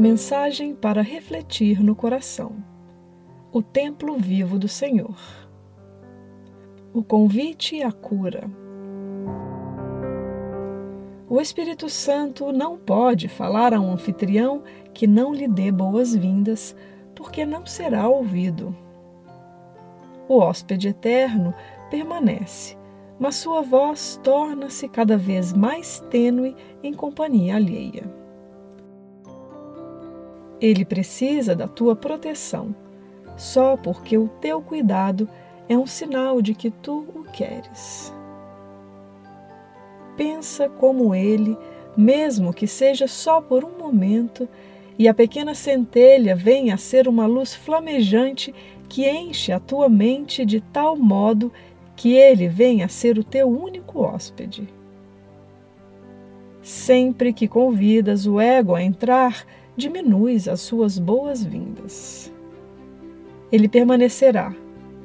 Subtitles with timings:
[0.00, 2.64] Mensagem para refletir no coração.
[3.52, 5.14] O templo vivo do Senhor.
[6.94, 8.50] O convite a cura.
[11.28, 14.62] O Espírito Santo não pode falar a um anfitrião
[14.94, 16.74] que não lhe dê boas-vindas,
[17.14, 18.74] porque não será ouvido.
[20.26, 21.52] O hóspede eterno
[21.90, 22.74] permanece,
[23.18, 28.19] mas sua voz torna-se cada vez mais tênue em companhia alheia.
[30.60, 32.74] Ele precisa da tua proteção,
[33.36, 35.28] só porque o teu cuidado
[35.68, 38.12] é um sinal de que tu o queres.
[40.16, 41.56] Pensa como ele,
[41.96, 44.48] mesmo que seja só por um momento,
[44.98, 48.54] e a pequena centelha venha a ser uma luz flamejante
[48.86, 51.50] que enche a tua mente de tal modo
[51.96, 54.68] que ele venha a ser o teu único hóspede.
[56.60, 59.46] Sempre que convidas o ego a entrar,
[59.80, 62.30] diminuis as suas boas-vindas.
[63.50, 64.54] Ele permanecerá,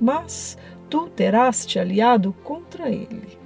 [0.00, 0.56] mas
[0.88, 3.38] tu terás te aliado contra ele.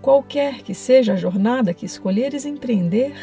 [0.00, 3.14] Qualquer que seja a jornada que escolheres empreender,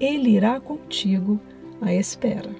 [0.00, 1.38] ele irá contigo
[1.80, 2.50] à espera.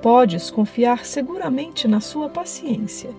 [0.00, 3.10] Podes confiar seguramente na sua paciência,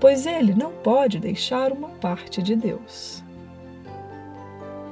[0.00, 3.22] pois ele não pode deixar uma parte de Deus.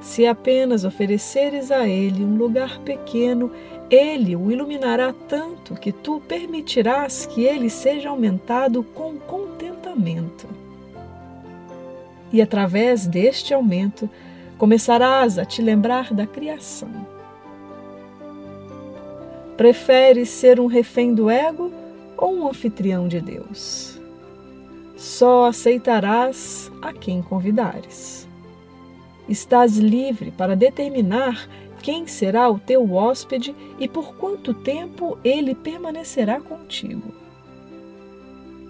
[0.01, 3.51] Se apenas ofereceres a ele um lugar pequeno,
[3.89, 10.47] ele o iluminará tanto que tu permitirás que ele seja aumentado com contentamento.
[12.31, 14.09] E através deste aumento,
[14.57, 16.89] começarás a te lembrar da criação.
[19.57, 21.71] Preferes ser um refém do ego
[22.15, 23.99] ou um anfitrião de Deus?
[24.95, 28.28] Só aceitarás a quem convidares.
[29.29, 31.47] Estás livre para determinar
[31.83, 37.13] quem será o teu hóspede e por quanto tempo ele permanecerá contigo.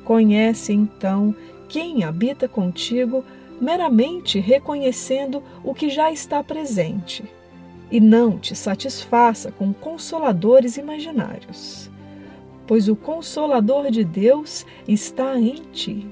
[0.04, 1.34] Conhece então
[1.70, 3.24] quem habita contigo
[3.62, 7.24] meramente reconhecendo o que já está presente
[7.90, 11.90] e não te satisfaça com consoladores imaginários,
[12.68, 16.06] pois o consolador de Deus está em ti.